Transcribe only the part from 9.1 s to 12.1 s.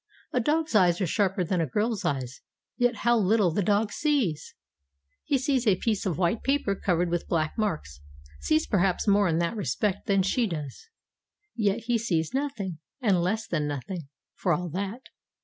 in that respect than she does yet he